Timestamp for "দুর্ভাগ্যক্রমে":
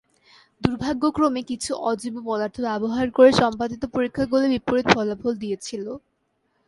0.61-1.41